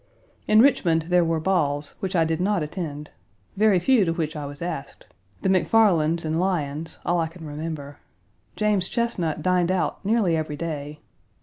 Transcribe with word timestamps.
In 0.47 0.63
Richmond, 0.63 1.03
there 1.09 1.23
were 1.23 1.39
balls, 1.39 1.93
which 1.99 2.15
I 2.15 2.25
did 2.25 2.41
not 2.41 2.63
attend 2.63 3.11
very 3.55 3.77
few 3.77 4.03
to 4.05 4.11
which 4.11 4.35
I 4.35 4.47
was 4.47 4.59
asked: 4.59 5.05
the 5.43 5.49
MacFarlands' 5.49 6.25
and 6.25 6.39
Lyons's, 6.39 6.97
all 7.05 7.19
I 7.19 7.27
can 7.27 7.45
remember. 7.45 7.99
James 8.55 8.89
Chesnut 8.89 9.43
dined 9.43 9.71
out 9.71 10.03
nearly 10.03 10.35
every 10.35 10.55
day. 10.57 11.01